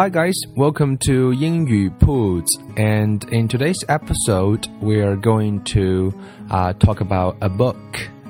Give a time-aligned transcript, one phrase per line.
[0.00, 6.10] Hi guys, welcome to 英语 Poods, and in today's episode, we are going to
[6.50, 7.76] uh, talk about a book,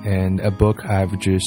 [0.05, 1.47] and a book I've just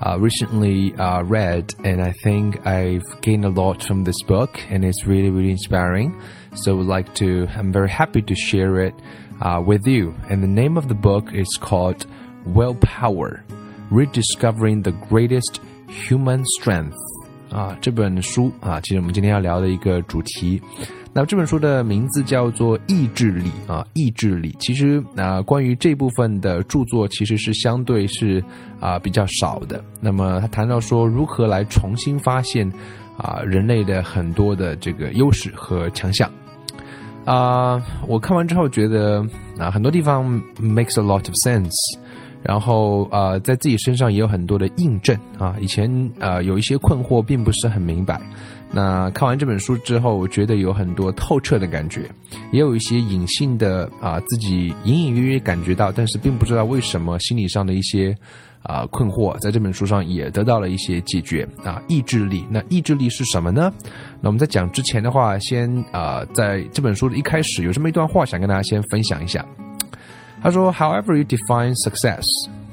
[0.00, 4.84] uh, recently uh, read, and I think I've gained a lot from this book, and
[4.84, 6.22] it's really, really inspiring.
[6.54, 8.94] So, would like to, I'm very happy to share it
[9.42, 10.14] uh, with you.
[10.30, 12.06] And the name of the book is called
[12.46, 13.42] Willpower:
[13.90, 16.94] Rediscovering the Greatest Human Strength.
[17.54, 20.60] 啊，这本书啊，其实我们今天要聊的一个主题。
[21.12, 24.50] 那这本书的名字叫做《意志力》啊，《意志力》。
[24.58, 28.42] 其实啊，关于这部分的著作，其实是相对是
[28.80, 29.82] 啊比较少的。
[30.00, 32.68] 那么他谈到说，如何来重新发现
[33.16, 36.28] 啊人类的很多的这个优势和强项。
[37.24, 39.24] 啊，我看完之后觉得
[39.56, 40.26] 啊，很多地方
[40.60, 41.70] makes a lot of sense。
[42.44, 45.56] 然后呃，在自己身上也有很多的印证啊。
[45.60, 48.20] 以前呃有一些困惑，并不是很明白。
[48.70, 52.10] 那看完这本书之后，我觉得有很多透彻的感觉，
[52.52, 58.12] 也有一些隐性的啊，自己隐隐约约感觉到，但是并不知道为什么心理上的一些
[58.64, 61.80] 啊困惑，在这本书上也得到了一些解决啊。
[61.86, 63.72] 意志力，那意志力是什么呢？
[64.20, 69.46] 那我们在讲之前的话，先啊，在这本书的一开始有这么一段话，想跟大家先分享一下。
[70.44, 72.22] 他说：“However you define success，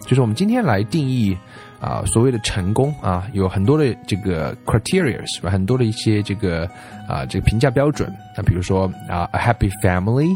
[0.02, 1.38] 就是我们今天来定义
[1.80, 5.50] 啊所谓的成功啊，有很多的这个 criteria 是吧？
[5.50, 6.70] 很多的一些这个
[7.08, 8.14] 啊这个评价标准。
[8.36, 10.30] 那比如说啊，a happy family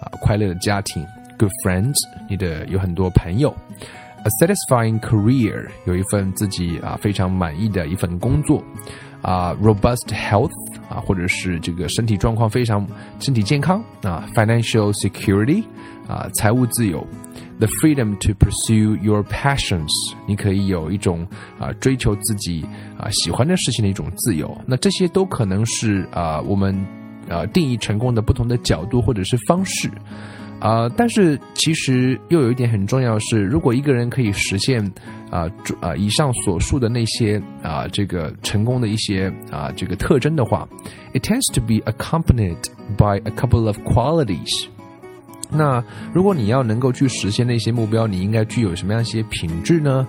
[0.00, 1.06] 啊，快乐的家庭
[1.38, 1.94] ；good friends，
[2.26, 3.54] 你的有很多朋友
[4.24, 8.64] ；a satisfying career，有一份自己啊非常满意的一份工作；
[9.22, 10.50] 啊，robust health
[10.88, 12.86] 啊，或者是这个身体状况非常
[13.20, 15.62] 身体健康啊；financial security。”
[16.08, 17.06] 啊，财务自由
[17.58, 19.90] ，the freedom to pursue your passions，
[20.26, 22.64] 你可以有一种啊追求自己
[22.98, 24.56] 啊喜欢的事情的一种自由。
[24.64, 26.74] 那这些都可能是啊我们
[27.28, 29.90] 啊定义成功的不同的角度或者是方式
[30.60, 30.88] 啊。
[30.96, 34.84] 但是其实又有一点很重要是，如果一个人可以实现
[35.30, 35.46] 啊
[35.80, 40.68] 啊以上所述的那些啊这个成功的一些啊这个特征的话
[41.14, 42.56] ，it tends to be accompanied
[42.96, 44.66] by a couple of qualities。
[45.50, 45.82] 那
[46.12, 50.06] 如果你要能够去实现那些目标，你应该具有什么样一些品质呢？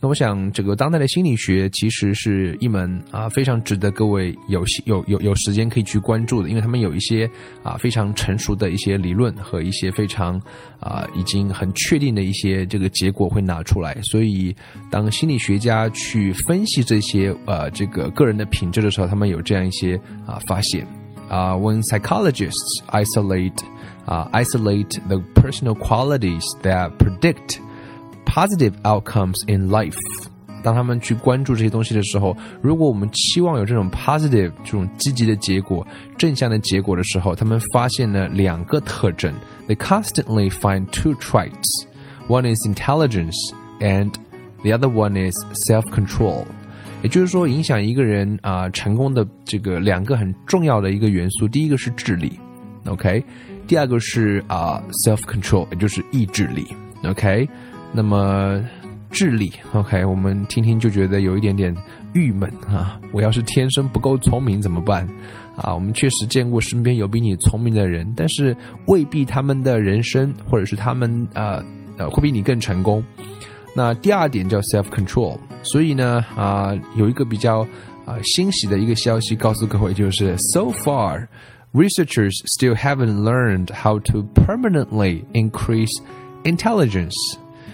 [0.00, 7.28] 那我想，这个当代的心理学其实是一门啊非常值得各位有有有有时间可以去关注的，因为他们有一些
[7.64, 10.40] 啊非常成熟的一些理论和一些非常
[10.78, 14.00] 啊已经很确定的一些这个结果会拿出来。
[14.02, 14.54] 所以，
[14.88, 20.86] 当心理学家去分析这些呃这个个人的品质的时候，他们有这样一些啊发现
[21.28, 23.64] 啊，when psychologists isolate。
[24.04, 27.58] 啊 isolate the personal qualities that predict
[28.28, 29.96] positive outcomes in life。
[30.62, 39.32] 当他们去关注这些东西的时候，如果我们期望有这种 positive 这种积极的结果、正向的结果的时候，他们发现了两个特征。
[39.68, 41.86] They constantly find two traits.
[42.26, 43.36] One is intelligence,
[43.80, 44.12] and
[44.62, 45.36] the other one is
[45.68, 46.44] self-control.
[47.02, 52.38] 也就是说，影响一个人啊、成功的这个两个很重要的一个元素，第一个是智力
[52.86, 53.24] ，OK，
[53.68, 56.66] 第二个是啊，self control，也就是意志力。
[57.04, 57.48] OK，
[57.92, 58.62] 那么
[59.10, 61.74] 智力，OK，我们听听就觉得有一点点
[62.12, 63.00] 郁闷啊。
[63.12, 65.08] 我要是天生不够聪明怎么办？
[65.56, 71.64] 啊，我们确实见过身边有比你聪明的人，但是未必他们的人生或者是他们啊
[71.96, 73.02] 呃会比你更成功。
[73.74, 77.66] 那第二点叫 self control，所以呢啊有一个比较
[78.04, 81.26] 啊欣喜的一个消息告诉各位，就是 so far。
[81.74, 85.92] researchers still haven't learned how to permanently increase
[86.44, 87.14] intelligence.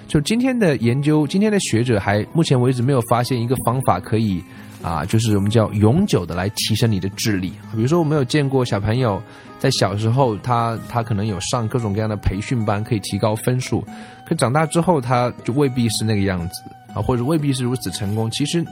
[0.06, 4.42] 就今天的研究，今天的学者还目前为止没有发现一个方法可以
[4.82, 7.52] 啊，就是我们叫永久的来提升你的智力。
[7.74, 9.20] 比如说，我们有见过小朋友
[9.58, 13.84] 在小时候，他他可能有上各种各样的培训班，可以提高分数，
[14.26, 16.54] 可长大之后他就未必是那个样子
[16.94, 18.30] 啊，或者未必是如此成功。
[18.30, 18.64] 其实。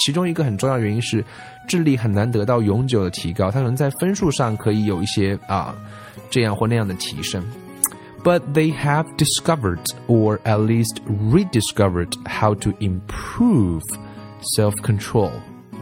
[0.00, 1.24] 其中一个很重要原因是，
[1.68, 5.72] 智力很难得到永久的提高，它可能在分数上可以有一些啊
[6.28, 7.40] 这样或那样的提升。
[8.24, 13.82] But they have discovered or at least rediscovered how to improve
[14.56, 15.30] self control.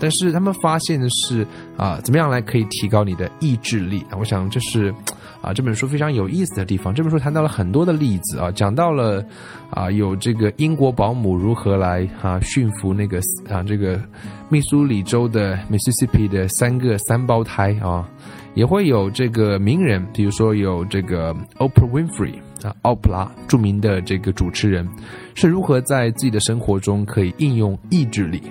[0.01, 1.47] 但是他们发现的是
[1.77, 4.19] 啊，怎么样来可以提高你的意志力啊？
[4.19, 4.93] 我想这是
[5.41, 6.93] 啊这本书非常有意思的地方。
[6.93, 9.25] 这本书谈到了很多的例子啊，讲到了
[9.71, 14.01] 啊有这个英国保姆如何来啊驯服那个啊这个
[14.49, 18.09] 密苏里州的 Mississippi 的三个三胞胎啊，
[18.55, 24.89] 也会有这个名人，比如说有这个 Oprah Winfrey 啊，奥普拉著名的这个主持人
[25.35, 28.43] 是如何在自己的生活中可以应用意志力。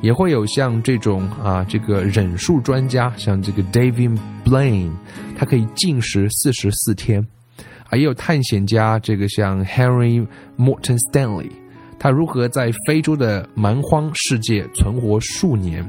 [0.00, 4.90] 也会有像这种啊，这个忍术专家，像这个 David Blaine，
[5.38, 7.24] 他可以禁食四十四天，
[7.88, 10.26] 啊，也有探险家，这个像 Henry
[10.58, 11.52] Morton Stanley，
[12.00, 15.88] 他如何在非洲的蛮荒世界存活数年。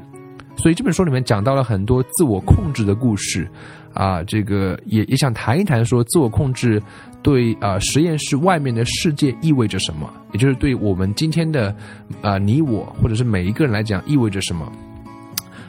[0.55, 3.47] 所以这本书里面讲到了很多自我控制的故事，
[3.93, 6.81] 啊，这个也也想谈一谈说自我控制。
[7.21, 10.11] 对啊，实验室外面的世界意味着什么？
[10.33, 11.73] 也就是对我们今天的
[12.21, 14.69] 啊你我或者是每一个人来讲意味着什么？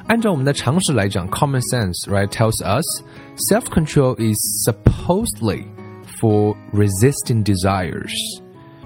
[0.08, 2.84] 按照我们的常识来讲，common sense right tells us
[3.36, 4.36] self control is
[4.66, 5.62] supposedly
[6.20, 8.12] for resisting desires。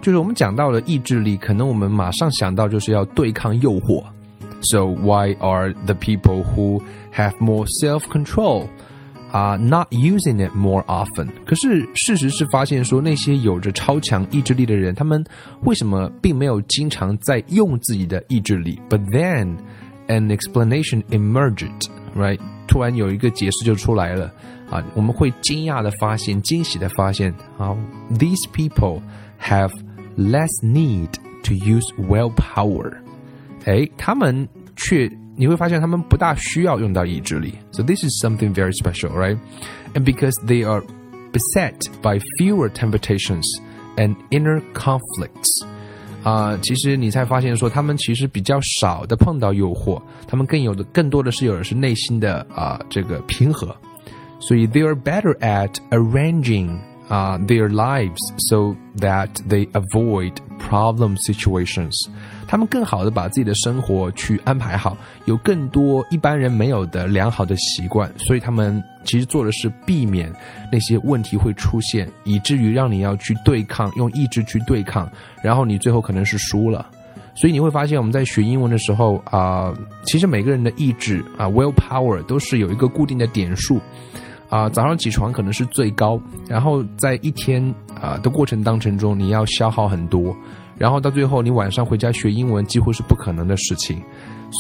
[0.03, 4.05] 就是我们讲到了意志力，可能我们马上想到就是要对抗诱惑。
[4.62, 6.82] So why are the people who
[7.14, 8.68] have more self control?
[9.32, 11.28] 啊，not using it more often。
[11.46, 15.26] 可是事实是发现说，那些有着超强意志力的人，他们
[15.64, 18.80] 为什么并没有经常在用自己的意志力？
[18.90, 19.58] But then
[20.08, 21.72] an explanation emerged,
[22.16, 22.40] right？
[22.68, 24.32] 突然有一个解释就出来了
[24.70, 27.76] 啊，我们会惊讶的发现，惊喜的发现啊，
[28.20, 29.02] these people
[29.42, 29.72] have
[30.16, 31.10] less need
[31.44, 32.94] to use willpower。
[33.68, 37.54] 哎，他们却你会发现他们不大需要用到意志力。
[37.72, 39.38] So this is something very special, right?
[39.94, 40.84] And because they are
[41.32, 43.46] beset by fewer temptations
[43.96, 45.66] and inner conflicts.
[46.24, 53.76] 啊、呃，其实你才发现说，他们其实比较少的碰到诱惑，他们更有的更多的是有的是内心的啊、呃、这个平和，
[54.40, 56.78] 所以 they are better at arranging
[57.10, 61.94] 啊、uh, their lives so that they avoid problem situations。
[62.49, 64.97] 他们更好的把自己的生活去安排好，
[65.27, 70.33] 有更多一般人没有的良好的习惯，所以他们其实做的是避免
[70.73, 75.07] 那些问题会出现，以至于让你要去对抗，用意志去对抗，
[75.43, 76.87] 然后你最后可能是输了。
[77.35, 79.73] 所以你会发现我们在学英文的时候啊、
[80.05, 83.81] 其实每个人的意志啊，will power 都是有一个固定的点数。
[84.49, 86.19] 啊，早上起床可能是最高，
[86.49, 87.63] 然后在一天
[88.01, 90.35] 啊的过程当中，你要消耗很多。
[90.79, 94.01] 然后到最后，你晚上回家学英文几乎是不可能的事情，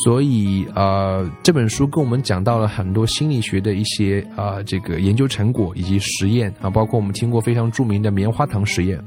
[0.02, 9.00] 所以呃，这本书跟我们讲到了很多心理学的一些啊这个研究成果以及实验啊，包括我们听过非常著名的棉花糖实验，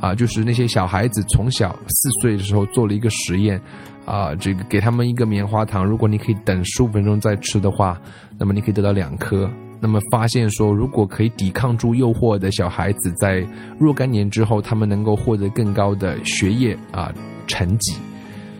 [0.00, 3.60] 啊，就是那些小孩子从小四岁的时候做了一个实验，
[4.04, 7.98] 啊，这个给他们一个棉花糖，如果你可以等十五分钟再吃的话，
[8.38, 9.50] 那么你可以得到两颗。
[9.86, 13.46] 那么发现说，如果可以抵抗住诱惑的小孩子，在
[13.78, 17.12] 若干年之后，他们能够获得更高的学业啊
[17.46, 17.94] 成绩。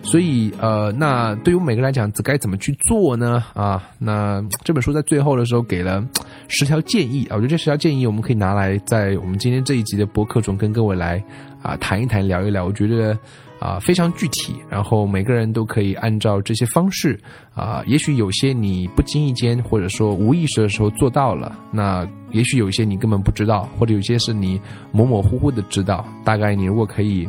[0.04, 3.42] 所以呃，那对于每个人来讲，该怎么去做呢？
[3.54, 6.06] 啊，那这本书在最后的时候给了
[6.46, 11.20] 十条建议啊，我觉得这十条建议我们可以拿来在我们今天这一集的博客中跟各位来
[11.62, 12.64] 啊谈一谈、聊一聊。
[12.64, 13.18] 我觉得。
[13.60, 17.18] 啊，非常具体，然后每个人都可以按照这些方式
[17.54, 24.60] 啊，也许有些你不经意间或者说无意识的时候做到了，那也许有一些你根本不知道，或者有些是你
[24.92, 26.04] 模模糊糊的知道。
[26.24, 27.26] 大概你如果可以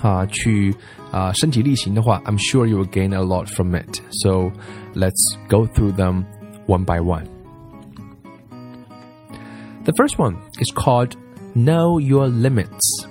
[0.00, 0.72] 啊去
[1.13, 3.99] 啊身体力行的话，I'm sure you will gain a lot from it.
[4.11, 4.51] So
[4.95, 6.25] let's go through them
[6.67, 7.25] one by one.
[9.85, 11.13] The first one is called
[11.55, 13.07] Know Your Limits.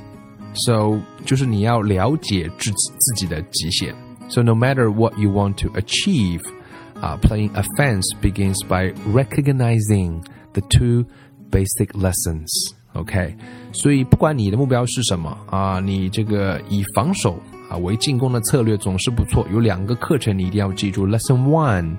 [0.54, 3.95] So 就是你要了解自自己的极限。
[4.28, 6.42] So no matter what you want to achieve,
[7.00, 11.07] uh, playing offense begins by recognizing the two
[11.50, 12.49] basic lessons.
[12.95, 13.37] OK，
[13.73, 17.38] 所以不管你的目标是什么啊，你这个以防守
[17.73, 19.47] 啊为进攻的策略总是不错。
[19.52, 21.07] 有两个课程你一定要记住。
[21.07, 21.97] Lesson one,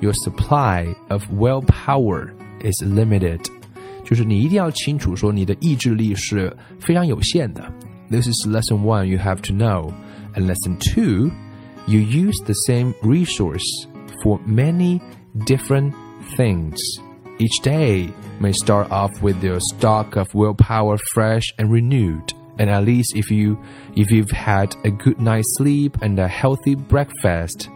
[0.00, 2.28] your supply of willpower
[2.60, 3.40] is limited，
[4.04, 7.64] 就是你一定要清楚说你的意志力是非常有限的。
[8.10, 9.92] this is lesson one you have to know.
[10.34, 11.30] And lesson two,
[11.86, 13.86] you use the same resource
[14.22, 15.00] for many
[15.46, 15.92] different
[16.36, 16.78] things.
[17.38, 18.08] Each day
[18.40, 22.32] may start off with your stock of willpower fresh and renewed.
[22.58, 23.56] And at least if you
[23.94, 27.68] if you've had a good night's sleep and a healthy breakfast,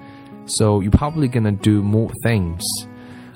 [0.47, 2.63] so you're probably gonna do more things.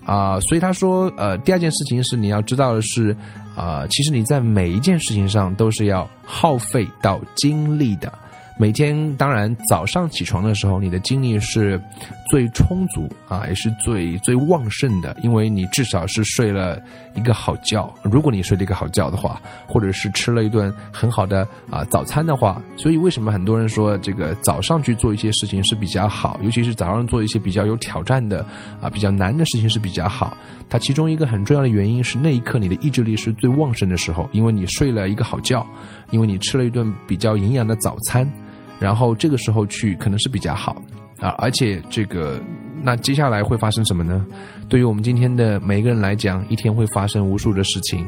[0.05, 3.17] 啊，所以他说，呃，第二件事情是你要知道的是，
[3.57, 8.13] 啊，其实你在每一件事情上都是要耗费到精力的。
[8.62, 11.82] 每天，当然早上起床的时候，你的精力是
[12.30, 16.80] 最充足啊，也是最最旺盛的，因为你至少是睡了
[17.16, 17.92] 一个好觉。
[18.04, 21.42] 如果你睡了一个好觉的话，或者是吃了一顿很好的
[21.72, 28.46] 啊早餐的话，所以为什么很多人说这个早上去做一些事情是比较好，尤其是早上做一些比较有挑战的
[28.80, 30.38] 啊比较难的事情是比较好。
[30.70, 35.66] 它其中一个很重要的原因是那一刻你的意志力是最旺盛的时候，因为你睡了一个好觉，
[36.12, 38.32] 因为你吃了一顿比较营养的早餐。
[38.82, 40.76] 然后这个时候去可能是比较好
[41.20, 42.42] 啊，而且这个
[42.82, 44.26] 那接下来会发生什么呢？
[44.68, 48.08] 对于我们今天的每一个人来讲，一天会发生无数的事情。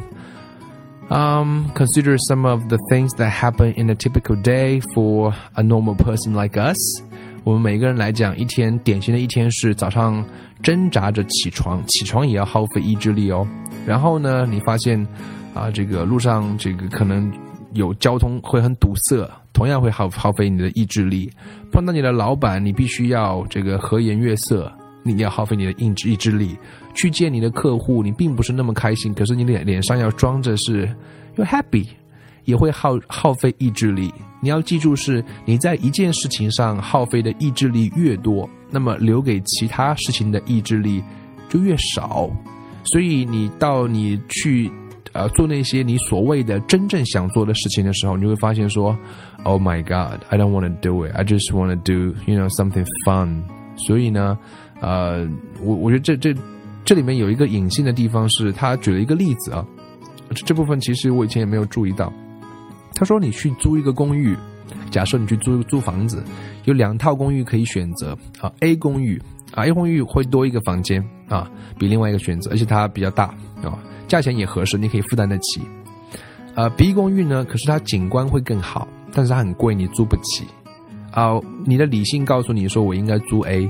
[1.10, 5.96] Um, consider some of the things that happen in a typical day for a normal
[5.96, 6.78] person like us.
[7.44, 10.26] 我们每个人来讲，一天典型的一天是早上
[10.64, 13.46] 挣扎着起床，起床也要耗费意志力哦。
[13.86, 15.06] 然后呢，你发现
[15.54, 17.32] 啊，这个路上这个可能
[17.74, 19.30] 有交通会很堵塞。
[19.54, 21.32] 同样会耗耗费你的意志力，
[21.72, 24.72] 碰到你的老板，你必须要这个和颜悦色，
[25.04, 26.58] 你要耗费你的意志意志力
[26.96, 30.90] 去见你的客户，你并不是那么开心，可是你脸脸上要装着是
[31.36, 31.86] you happy，
[32.46, 34.12] 也会耗耗费意志力。
[34.42, 41.04] 你要记住，是你在一件事情上耗费的意志力越多，那么留给其他事情的意志力
[41.48, 42.28] 就越少。
[42.84, 44.72] 所以你到你去。
[45.14, 48.98] 呃，做那些你所谓的真正想做的事情的时候，你会发现说
[49.44, 51.14] ，Oh my God, I don't want to do it.
[51.14, 53.44] I just want to do, you know, something fun.
[53.76, 54.38] 所以呢，
[54.82, 55.28] 呃，
[55.62, 56.36] 我我觉得这这
[56.84, 59.66] 这里面有一个隐性的地方是，他举了一个例子啊，
[60.34, 62.12] 这部分其实我以前也没有注意到。
[62.96, 64.36] 他说，你去租一个公寓，
[64.90, 66.24] 假设你去租租房子，
[66.66, 69.22] 有两套公寓可以选择啊，A 公寓
[69.54, 73.26] 啊，A 公寓会多一个房间啊，比另外一个选择，而且它比较大
[73.64, 73.78] 啊。
[74.14, 75.60] 价钱也合适，你可以负担得起。
[76.54, 80.46] 呃，B 公寓呢，可是它景观会更好，但是它很贵，你租不起。
[81.10, 81.32] 啊，
[81.66, 83.68] 你的理性告诉你说我应该租 A，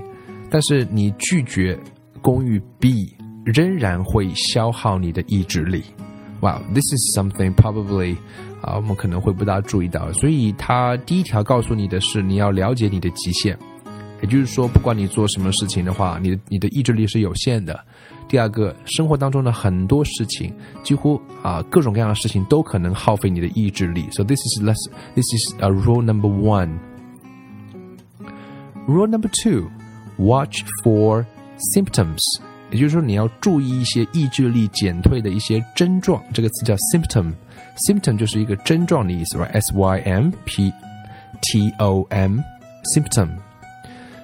[0.50, 1.80] 但是你拒绝
[2.22, 5.82] 公寓 B，仍然会消耗你的意志力。
[6.42, 8.18] Wow，this is something probably
[8.62, 10.12] 啊，我们可能会不大注意到。
[10.12, 13.58] 所以它第一条告诉你的是，你要了解你的极限。
[14.23, 17.79] 也就是说，不管你做什么事情的话，你的你的意志力是有限的。
[18.29, 20.53] 第二个，生活当中的很多事情，
[20.83, 24.07] 几乎啊各种各样的事情都可能耗费你的意志力。
[24.11, 24.77] So this is less.
[25.15, 26.79] This is a rule number one.
[28.87, 29.71] Rule number two:
[30.19, 31.25] watch for
[31.75, 32.21] symptoms.
[32.71, 36.23] 也就是说，你要注意一些意志力减退的一些症状。
[36.35, 40.71] 这个词叫 symptom。symptom 就是一个症状的意思，right？S Y M P
[41.41, 42.41] T O M
[42.95, 43.29] symptom。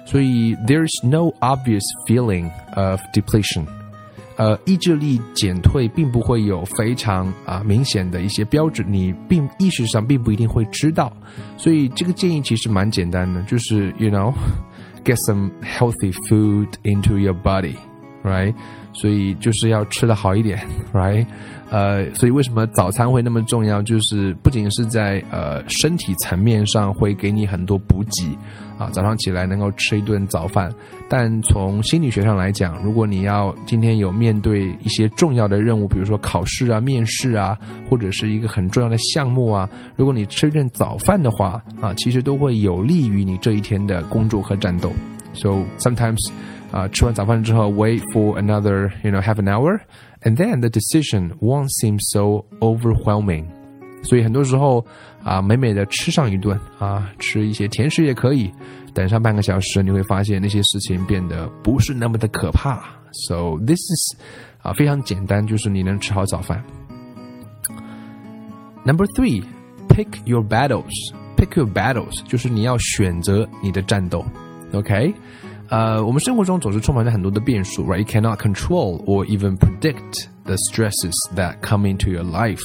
[0.05, 3.65] 所以 there's no obvious feeling of depletion，
[4.37, 11.11] 呃，意志力减退并不会有非常啊明显的一些标志，你并意识上并不一定会知道。
[11.57, 14.33] 所以这个建议其实蛮简单的，就是 you know
[15.03, 17.33] get some healthy food into your
[18.22, 18.54] Right，
[18.92, 20.58] 所以就是要吃的好一点
[20.92, 21.24] ，right？
[21.70, 23.80] 呃，所以为什么早餐会那么重要？
[23.80, 28.36] 就是不仅是在呃身体层面上会给你很多补给。
[28.76, 30.72] 啊，早上起来能够吃一顿早饭，
[31.06, 37.58] 但从心理学上来讲，如果你要今天有面对一些重要的任务，比如说考试啊、面试啊，
[37.90, 44.90] 或者是一个很重要的项目啊，如果你吃一顿早饭的话，啊，其实都会有利于你这一天的工作和战斗。
[45.34, 46.30] So sometimes，
[46.71, 53.45] 啊，吃完早饭之后，wait for another you know half an hour，and then the decision won't seem so overwhelming。
[54.03, 54.85] 所以很多时候。
[55.25, 58.51] 啊，美美的吃上一顿啊，吃一些甜食也可以。
[58.93, 62.79] 等上半个小时，你会发现那些事情变得不是那么的可怕。
[63.27, 64.15] So this is
[64.61, 66.63] 啊，非常简单，就是你能吃好早饭。
[68.83, 69.43] Number three,
[69.89, 70.93] pick your battles.
[71.37, 74.23] Pick your battles，就是你要选择你的战斗。
[74.73, 75.11] OK，
[75.69, 77.97] 呃，我们生活中总是充满着很多的变数，right?
[77.97, 82.61] You cannot control or even predict the stresses that come into your life.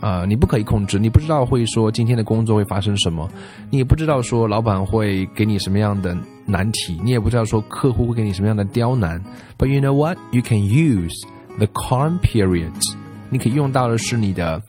[0.00, 3.30] 呃，你不可以控制，你不知道会说今天的工作会发生什么，
[3.70, 9.22] 你也不知道说老板会给你什么样的难题，你也不知道说客户会给你什么样的刁难。
[9.58, 10.18] But you know what?
[10.32, 11.14] You can use
[11.58, 12.94] the calm periods.
[13.30, 14.60] 你可以用到的是你的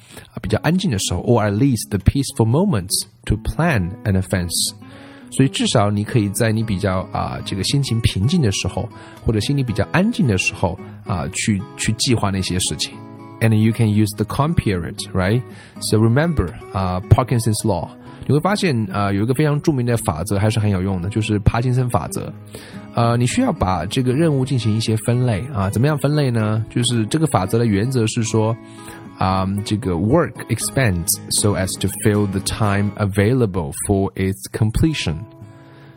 [0.41, 4.73] 比较安静的时候，or at least the peaceful moments to plan an offense.
[5.30, 8.88] 所以至少你可以在你比较啊这个心情平静的时候，
[9.24, 12.92] 或者心里比较安静的时候啊，去去计划那些事情。
[13.40, 15.42] and you can use the compare it, right?
[15.90, 17.88] So remember, uh, Parkinson's law.
[18.26, 22.30] 你会发现，呃，有一个非常著名的法则还是很有用的，就是帕金森法则。
[22.94, 26.62] 呃，你需要把这个任务进行一些分类啊，怎么样分类呢？
[26.68, 28.54] 就是这个法则的原则是说，
[29.18, 35.16] 啊、这个 work expands so as to fill the time available for its completion，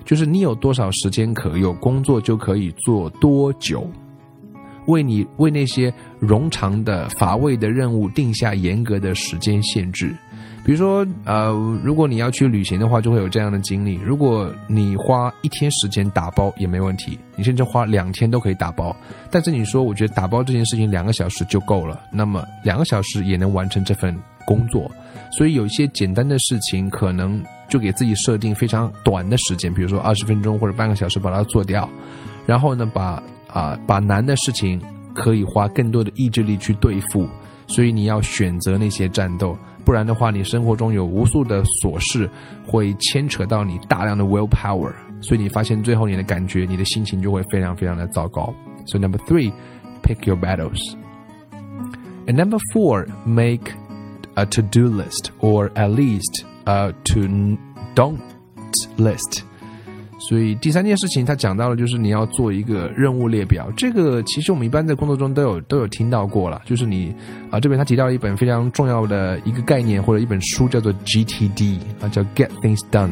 [0.03, 3.87] 就是你有多少时间可用，工作就可以做多久。
[4.87, 10.15] 为你为那些冗长的、乏味的任务定下严格的时间限制。
[10.63, 11.51] 比如说，呃，
[11.83, 13.95] 如果你要去旅行的话，就会有这样的经历。
[13.95, 18.95] 如果你花一天时间打包也没问题，你甚至花两天都可以打包。
[19.31, 24.15] 但是你说，我觉得打包这件事情两个小时就够了，那么两个小时也能完成这份
[24.45, 24.89] 工作。
[25.31, 31.89] 所以有一些简单的事情，可能就给自己设定非常短的时间，比如说二十分钟或者半个小时把它做掉。
[32.45, 34.79] 然后呢，把啊把难的事情
[35.15, 37.27] 可以花更多的意志力去对付。
[37.65, 39.57] 所以你要选择那些战斗。
[39.84, 42.28] 不然的话，你生活中有无数的琐事
[42.66, 48.52] 会牵扯到你大量的 willpower，所以你发现最后你的感觉、你的心情就会非常非常的糟糕。
[48.86, 49.52] So number three,
[50.02, 50.96] pick your battles.
[52.26, 53.72] And number four, make
[54.34, 58.18] a to-do list or at least a to-don't
[58.96, 59.44] list.
[60.29, 63.71] 所以第三件事情，他讲到了，就是你要做一个任务列表。
[63.75, 66.61] 这个其实我们一般在工作中都有都有听到过了。
[66.63, 67.13] 就是你
[67.49, 73.11] 啊，这边他提到了一本非常重要的一个概念或者一本书，叫做 GTD 啊，叫 Get Things Done。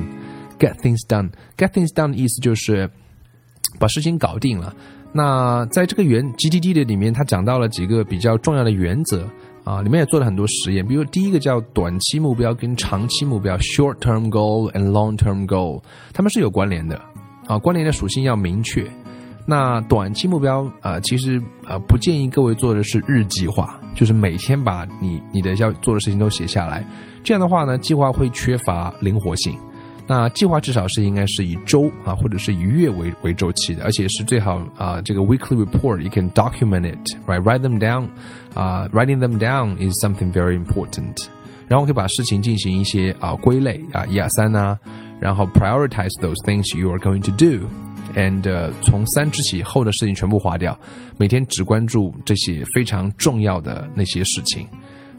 [0.60, 2.90] Get Things Done，Get Things Done 的意思就是
[3.80, 4.76] 把事情搞定了。
[5.12, 9.28] 那在这个原 GTD 的里面，他讲到了几个比较重要的原则
[9.64, 10.86] 啊，里面也做了很多实验。
[10.86, 15.82] 比如第一个叫短期目标跟长期目标 （short term goal and long term goal），
[16.14, 17.00] 它们是有关联的
[17.48, 18.86] 啊，关联的属性要明确。
[19.46, 26.86] 那短期目标啊，其实啊不建议各位做的是日计划，就是每天把你你的要做的事情都写下来。
[27.24, 29.58] 这样的话呢，计划会缺乏灵活性。
[30.12, 38.08] 那计划至少是应该是以周啊，或者是以月为为周期的，而且是最好啊，这个 weekly report you can document it，right，write them down，
[38.56, 41.16] 啊，writing them down is something very important。
[41.68, 44.76] 然后可以把事情进行一些啊归类啊，一二三呐，
[45.20, 50.76] 然后 prioritize those things you are going to do，and 从三之起后的事情全部划掉，
[51.18, 54.66] 每天只关注这些非常重要的那些事情。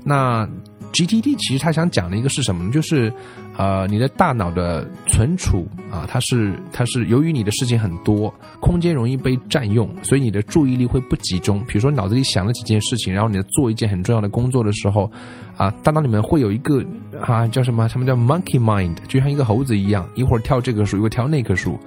[0.05, 0.49] 那
[0.93, 2.73] GTD 其实他想讲的一个是什么呢？
[2.73, 3.13] 就是，
[3.57, 11.61] 呃，你的大脑的存储啊，它是它是由于你的事情很多，空间容易被占用，所以你的注意力会不集中。
[11.61, 15.09] 比如说脑子里想了几件事情，然后你在做一件很重要的工作的时候，
[15.57, 16.85] 啊，大脑里面会有一个
[17.21, 17.89] 啊叫什么？
[17.89, 21.79] 他们叫 monkey mind，就像一个猴子一样，一会儿跳这棵树，一会儿跳那棵树。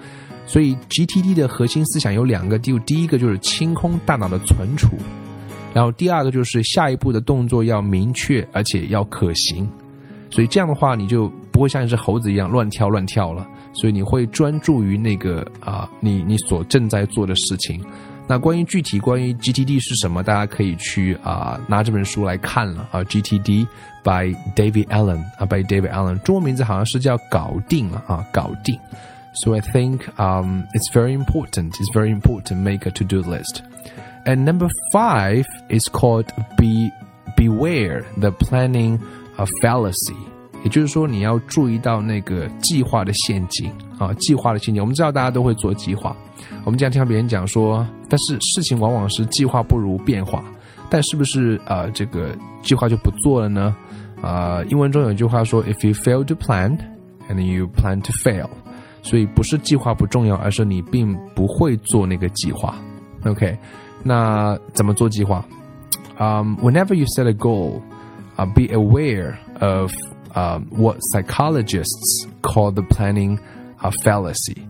[0.45, 4.97] 所以 GTD 的核心思想有两个，第第一个就是清空大脑的存储。
[5.73, 9.67] 然后第二个就是下一步的动作要明确，而且要可行，
[10.29, 17.83] 所以这样的话你就不会像一只猴子一样乱跳乱跳了，所以你会专注于那个啊，你你所正在做的事情。
[18.25, 23.67] 那关于具体关于 GTD 是什么，大家可以去啊拿这本书来看了啊，GTD
[24.01, 28.79] by David Allen 啊，by David Allen，中文名字好像是叫搞定了啊，搞定。
[29.43, 31.73] So I think um it's very important.
[31.73, 33.61] It's very important make a to-do list.
[34.25, 36.89] And number five is called be
[37.35, 38.99] beware the planning
[39.37, 40.15] of fallacy，
[40.63, 44.81] 也就是说你要注意到那个计划的陷阱啊，计划的陷阱。
[44.81, 46.15] 我们知道大家都会做计划，
[46.63, 50.43] 我们经常听到别人讲说，但是事情往往是计划不如变化。
[50.89, 51.87] 但是不是啊？
[51.93, 52.29] 这个
[52.61, 53.75] 计划就不做了呢？
[54.21, 56.77] 啊，英文中有一句话说，If you fail to plan,
[57.29, 58.47] and you plan to fail，
[59.01, 62.75] 所以不是计划不重要，而是你并不会做那个计划。
[63.25, 63.57] OK。
[64.02, 65.44] 那怎么做计划？
[66.18, 67.80] Um, whenever you set a goal,
[68.36, 69.92] uh, be aware of
[70.34, 73.38] uh, what psychologists call the planning
[73.80, 74.66] uh, fallacy.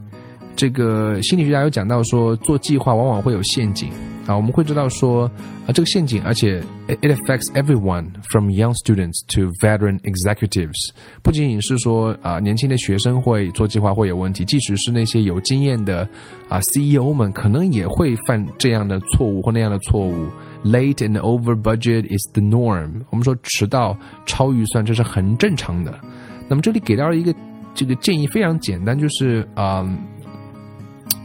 [0.56, 3.89] 这个心理学家有讲到说，做计划往往会有陷阱
[4.26, 4.36] 啊。
[4.36, 5.30] 我们会知道说
[5.66, 10.92] 啊，这个陷阱，而且 it affects everyone from young students to veteran executives。
[11.22, 16.08] 不仅仅是说啊，年轻的学生会做计划会有问题，即使是那些有经验的
[16.48, 20.28] 啊 CEO 们，可能也会犯这样的错误或那样的错误。
[20.63, 23.02] Late and over budget is the norm。
[23.10, 26.00] 我们说迟到、超预算，这是很正常的。
[26.48, 27.36] 那么这里给到了一个
[27.76, 29.86] 这个建议，非常简单，就是啊。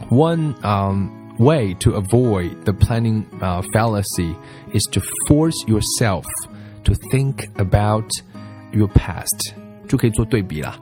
[0.09, 4.35] One um, way to avoid the planning uh, fallacy
[4.73, 6.25] is to force yourself
[6.83, 8.09] to think about
[8.71, 9.53] your past，
[9.87, 10.75] 就可以做对比了。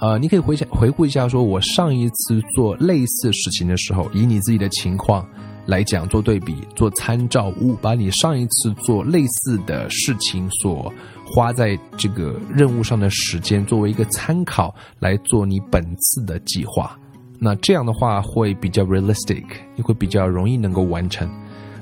[0.00, 5.28] 呃，你可以回想回顾一下，说我上一次做类似事情的时候，以你自己的情况，
[5.66, 10.90] 来讲做对比，做参照物，把你上一次做类似的事情所
[11.26, 16.98] 花在这个任务上的时间作为一个参考来做你本次的计划。
[17.39, 19.43] 那这样的话会比较 realistic，
[19.75, 21.29] 你会比较容易能够完成。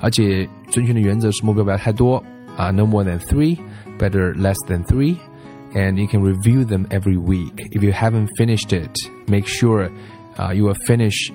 [0.01, 2.21] 而且遵循的原则是目标不要太多
[2.57, 7.53] 啊，no more than three，better less than three，and you can review them every week.
[7.71, 8.91] If you haven't finished it,
[9.27, 9.89] make sure
[10.37, 11.31] uh, you will finish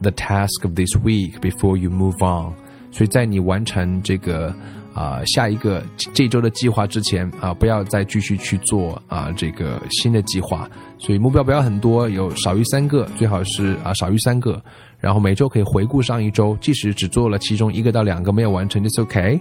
[0.00, 2.54] the task of this week before you move on.
[2.90, 4.54] 所以在你完成这个
[4.93, 10.69] 啊下一个这周的计划之前啊，不要再继续去做啊这个新的计划。
[10.97, 14.61] 所以目标不要很多，有少于三个，最好是啊少于三个。
[14.99, 19.39] 然后每周可以回顾上一周，即使只做了其中一个到两个没有完成，it's OK。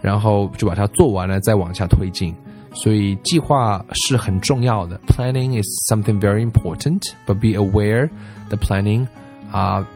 [0.00, 2.34] 然后就把它做完了，再往下推进。
[2.74, 8.08] 所以计划是很重要的，planning is something very important，but be aware
[8.48, 9.06] the planning
[9.50, 9.86] 啊。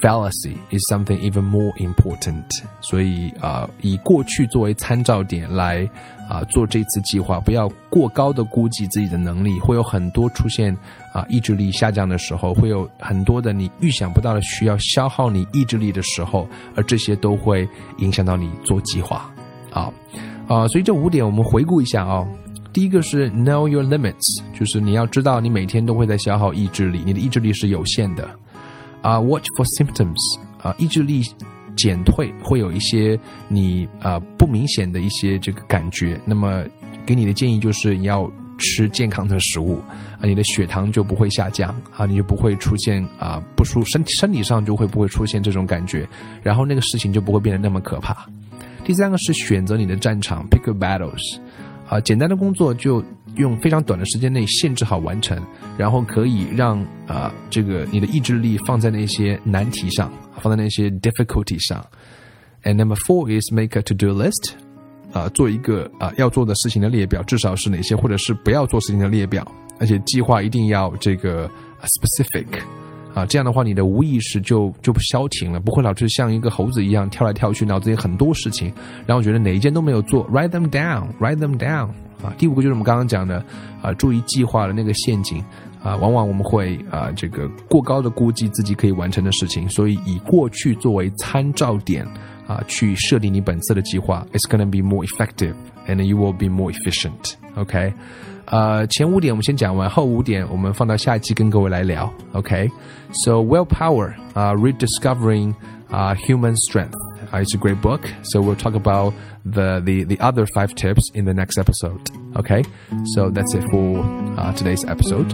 [0.00, 2.44] Fallacy is something even more important。
[2.80, 5.88] 所以啊、以过去作为参照点来
[6.28, 10.76] 啊、做这次计划，不要过高的估计自己的能力，会有很多出现
[11.12, 19.30] 啊、意志力下降的时候，会有很多的你预想不到的需要消耗你意志力的时候，而这些都会影响到你做计划。
[19.72, 19.92] 啊
[20.46, 22.26] 啊，所以这五点我们回顾一下啊。
[22.72, 28.30] 第一个是 know your limits，就是你要知道你每天都会在消耗意志力，你的意志力是有限的。
[29.02, 31.22] 啊、，Watch for symptoms 啊、意志力
[31.76, 36.20] 减退会有一些你啊、不明显的一些这个感觉。
[36.24, 36.64] 那么
[37.06, 39.80] 给你的建议就是你要吃健康的食物
[40.18, 46.06] 啊，你的血糖就不会下降啊，你就不会出现啊不舒身身体上就会不会出现这种感觉，
[46.42, 48.26] 然后那个事情就不会变得那么可怕。
[48.84, 51.40] 第三个是选择你的战场，pick your battles。
[51.90, 53.02] 啊，简单的工作就
[53.34, 55.36] 用非常短的时间内限制好完成，
[55.76, 60.08] 然后可以让啊这个你的意志力放在那些难题上，
[60.40, 61.84] 放在那些 difficulty 上。
[62.62, 64.52] And number four is make a to-do list，
[65.12, 69.44] 啊，做一个啊要做的事情的列表，至少是哪些，或者是不要做事情的列表，
[69.80, 71.50] 而且计划一定要这个
[71.82, 72.46] specific。
[73.14, 78.72] 啊，这样的话，你的无意识就就不消停了，不会老是像一个猴子一样跳来跳去，脑子里很多事情，
[79.06, 81.88] 然后觉得哪一件都没有做，write them down，write them down。
[82.22, 83.42] 啊，第五个就是我们刚刚讲的，
[83.80, 85.42] 啊，注意计划的那个陷阱，
[85.82, 92.06] 啊，往往我们会啊这个过高的估计自己可以完成的事情，所以以过去作为参照点，
[92.49, 95.55] 啊，去设定你本次的计划，it's gonna be more effective
[95.87, 97.93] and you will be more efficient。OK。
[98.47, 102.13] 呃，前五点我们先讲完，后五点我们放到下一期跟各位来聊。
[102.33, 103.43] OK，so、okay?
[103.43, 105.55] willpower, uh, rediscovering
[105.89, 106.93] uh, human strength.
[107.33, 108.01] Uh, it's a great book.
[108.21, 111.99] So we'll talk about the, the, the other five tips in the next episode.
[112.35, 112.63] Okay,
[113.15, 114.05] so that's it for
[114.37, 115.33] uh, today's episode.